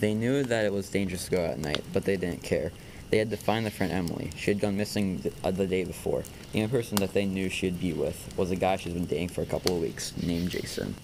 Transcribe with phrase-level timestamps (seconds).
[0.00, 2.72] They knew that it was dangerous to go out at night, but they didn't care.
[3.10, 4.30] They had to find their friend Emily.
[4.36, 6.24] She had gone missing the, uh, the day before.
[6.52, 9.28] The only person that they knew she'd be with was a guy she'd been dating
[9.28, 10.96] for a couple of weeks, named Jason.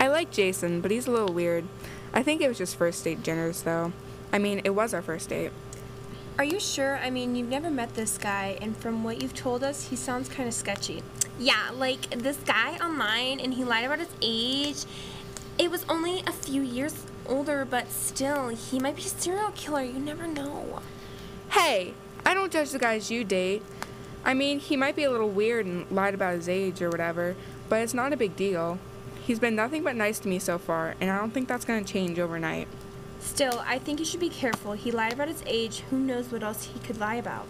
[0.00, 1.64] I like Jason, but he's a little weird.
[2.12, 3.92] I think it was just first date jitters, though.
[4.32, 5.52] I mean, it was our first date.
[6.38, 6.98] Are you sure?
[6.98, 10.28] I mean, you've never met this guy, and from what you've told us, he sounds
[10.28, 11.02] kind of sketchy.
[11.38, 14.84] Yeah, like this guy online, and he lied about his age.
[15.66, 16.94] It was only a few years
[17.26, 19.82] older, but still, he might be a serial killer.
[19.82, 20.80] You never know.
[21.48, 21.92] Hey,
[22.24, 23.64] I don't judge the guys you date.
[24.24, 27.34] I mean, he might be a little weird and lied about his age or whatever,
[27.68, 28.78] but it's not a big deal.
[29.26, 31.84] He's been nothing but nice to me so far, and I don't think that's going
[31.84, 32.68] to change overnight.
[33.18, 34.74] Still, I think you should be careful.
[34.74, 35.80] He lied about his age.
[35.90, 37.48] Who knows what else he could lie about?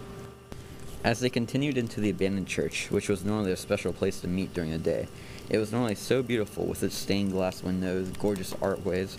[1.05, 4.53] As they continued into the abandoned church, which was normally a special place to meet
[4.55, 5.07] during the day,
[5.49, 9.19] it was normally so beautiful with its stained glass windows, gorgeous archways,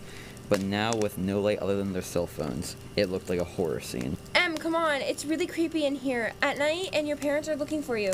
[0.49, 3.79] but now with no light other than their cell phones, it looked like a horror
[3.79, 4.17] scene.
[4.35, 5.01] Em, come on.
[5.01, 8.13] It's really creepy in here at night, and your parents are looking for you.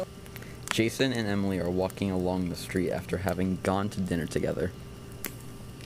[0.72, 4.72] Jason and Emily are walking along the street after having gone to dinner together.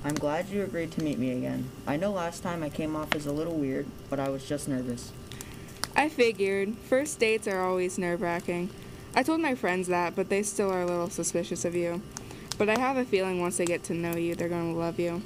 [0.05, 1.69] I'm glad you agreed to meet me again.
[1.85, 4.69] I know last time I came off as a little weird, but I was just
[4.69, 5.11] nervous.
[5.97, 6.75] I figured.
[6.87, 8.69] First dates are always nerve wracking.
[9.15, 12.03] I told my friends that, but they still are a little suspicious of you.
[12.59, 14.99] But I have a feeling once they get to know you, they're going to love
[14.99, 15.23] you.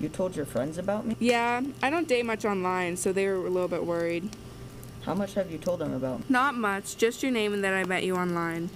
[0.00, 1.16] You told your friends about me?
[1.20, 4.30] Yeah, I don't date much online, so they were a little bit worried.
[5.02, 6.20] How much have you told them about?
[6.20, 6.24] me?
[6.30, 8.70] Not much, just your name and that I met you online.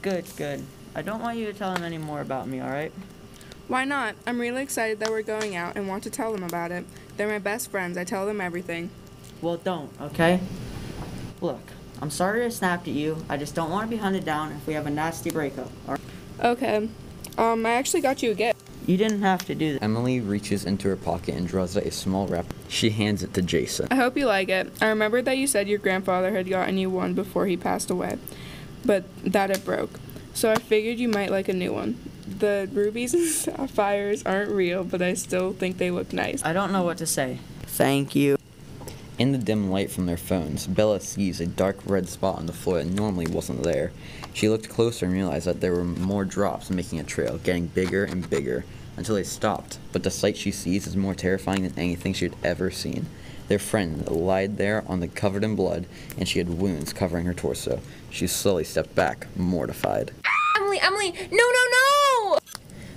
[0.00, 0.64] Good, good.
[0.94, 2.92] I don't want you to tell them any more about me, alright?
[3.66, 4.14] Why not?
[4.28, 6.86] I'm really excited that we're going out and want to tell them about it.
[7.16, 7.98] They're my best friends.
[7.98, 8.90] I tell them everything.
[9.42, 10.40] Well, don't, okay?
[11.40, 11.60] Look,
[12.02, 13.24] I'm sorry I snapped at you.
[13.28, 15.70] I just don't want to be hunted down if we have a nasty breakup.
[15.86, 15.98] Or
[16.42, 16.88] Okay.
[17.36, 18.58] Um, I actually got you a gift.
[18.86, 19.82] you didn't have to do that.
[19.82, 22.46] Emily reaches into her pocket and draws out a small wrap.
[22.68, 23.86] She hands it to Jason.
[23.90, 24.72] I hope you like it.
[24.80, 28.18] I remembered that you said your grandfather had gotten you one before he passed away,
[28.84, 30.00] but that it broke.
[30.34, 31.98] So I figured you might like a new one.
[32.26, 36.42] The rubies and sapphires aren't real, but I still think they look nice.
[36.44, 37.38] I don't know what to say.
[37.62, 38.37] Thank you.
[39.18, 42.52] In the dim light from their phones, Bella sees a dark red spot on the
[42.52, 43.90] floor that normally wasn't there.
[44.32, 48.04] She looked closer and realized that there were more drops making a trail, getting bigger
[48.04, 48.64] and bigger,
[48.96, 49.80] until they stopped.
[49.90, 53.06] But the sight she sees is more terrifying than anything she had ever seen.
[53.48, 55.86] Their friend lied there on the covered in blood,
[56.16, 57.80] and she had wounds covering her torso.
[58.10, 60.12] She slowly stepped back, mortified.
[60.56, 62.38] Emily, Emily, no, no, no!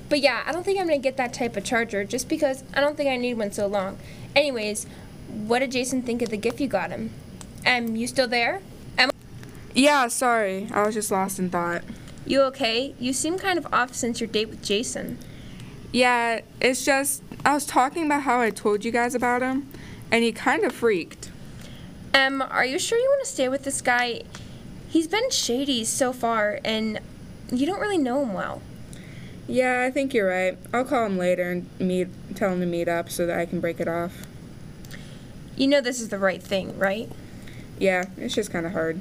[0.08, 2.82] But yeah, I don't think I'm gonna get that type of charger just because I
[2.82, 3.98] don't think I need one so long.
[4.36, 4.86] Anyways,
[5.48, 7.12] what did Jason think of the gift you got him?
[7.66, 8.62] Em, you still there?
[8.98, 9.10] Em,
[9.74, 10.68] Yeah, sorry.
[10.74, 11.84] I was just lost in thought.
[12.26, 12.94] you okay?
[13.00, 15.18] You seem kind of off since your date with Jason.
[15.92, 19.68] Yeah, it's just I was talking about how I told you guys about him,
[20.12, 21.30] and he kind of freaked.
[22.14, 24.22] Em, are you sure you want to stay with this guy?
[24.90, 27.00] He's been shady so far, and
[27.52, 28.62] you don't really know him well.
[29.48, 30.58] Yeah, I think you're right.
[30.74, 33.60] I'll call him later and meet, tell him to meet up so that I can
[33.60, 34.14] break it off.
[35.62, 37.08] You know this is the right thing, right?
[37.78, 39.00] Yeah, it's just kind of hard.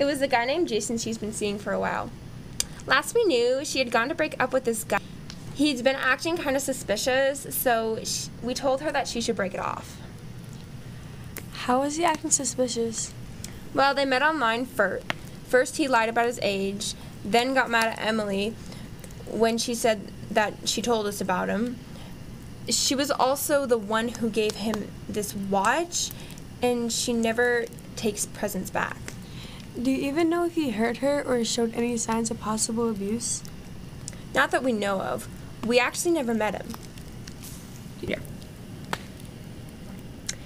[0.00, 2.10] It was a guy named Jason she's been seeing for a while.
[2.88, 4.98] Last we knew, she had gone to break up with this guy.
[5.54, 9.54] He'd been acting kind of suspicious, so sh- we told her that she should break
[9.54, 9.96] it off.
[11.52, 13.14] How was he acting suspicious?
[13.72, 15.06] Well, they met online first.
[15.46, 18.56] First, he lied about his age, then got mad at Emily
[19.28, 21.78] when she said that she told us about him.
[22.68, 26.10] She was also the one who gave him this watch,
[26.62, 27.64] and she never
[27.96, 28.96] takes presents back.
[29.80, 33.42] Do you even know if he hurt her or showed any signs of possible abuse?
[34.34, 35.28] Not that we know of.
[35.66, 36.74] We actually never met him.
[38.00, 38.18] Yeah.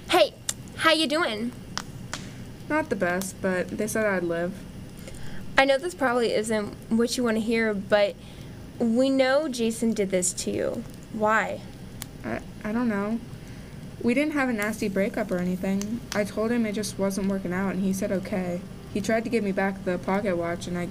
[0.09, 0.33] Hey,
[0.77, 1.51] how you doing?
[2.69, 4.53] Not the best, but they said I'd live.
[5.57, 8.15] I know this probably isn't what you want to hear, but
[8.79, 10.83] we know Jason did this to you.
[11.13, 11.61] Why?
[12.25, 13.19] I, I don't know.
[14.01, 16.01] We didn't have a nasty breakup or anything.
[16.13, 18.61] I told him it just wasn't working out, and he said okay.
[18.93, 20.89] He tried to give me back the pocket watch, and I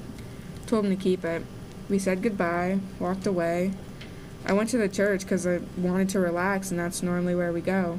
[0.67, 1.45] told him to keep it.
[1.89, 3.73] We said goodbye, walked away.
[4.47, 7.61] I went to the church because I wanted to relax, and that's normally where we
[7.61, 7.99] go.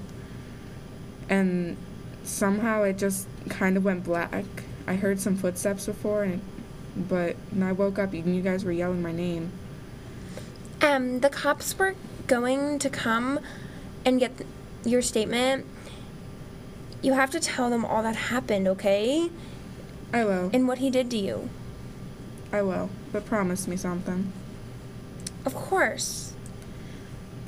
[1.29, 1.77] And
[2.23, 4.45] somehow it just kind of went black.
[4.87, 6.41] I heard some footsteps before, and
[6.95, 9.51] but when I woke up, and you guys were yelling my name.
[10.81, 11.95] Um, the cops were
[12.27, 13.39] going to come
[14.03, 14.49] and get th-
[14.85, 15.65] your statement.
[17.01, 19.29] You have to tell them all that happened, okay?
[20.13, 20.49] I will.
[20.53, 21.49] And what he did to you.
[22.51, 22.89] I will.
[23.11, 24.31] But promise me something.
[25.45, 26.33] Of course.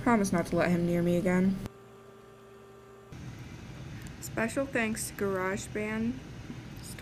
[0.04, 1.58] promise not to let him near me again.
[4.22, 6.14] Special thanks to GarageBand,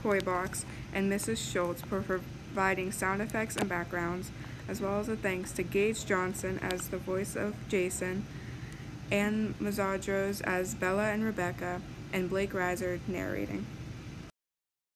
[0.02, 1.38] Toy Box, and Mrs.
[1.38, 4.32] Schultz for providing sound effects and backgrounds,
[4.68, 8.26] as well as a thanks to Gage Johnson as the voice of Jason,
[9.12, 11.82] Anne Mazzadros as Bella and Rebecca,
[12.12, 13.66] and Blake Reiser narrating.